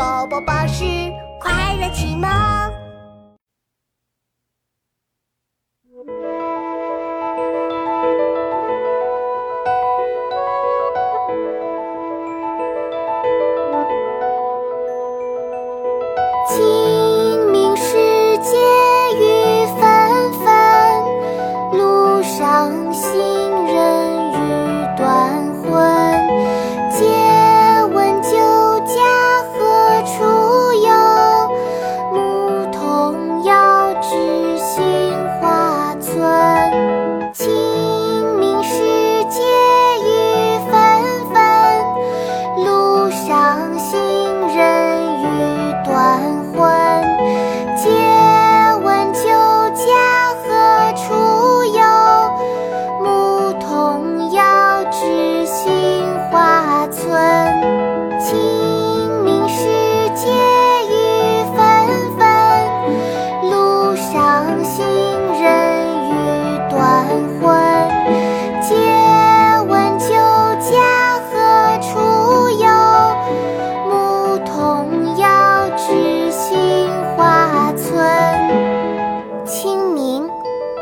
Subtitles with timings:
[0.00, 0.82] 宝宝巴士
[1.38, 2.79] 快乐启蒙。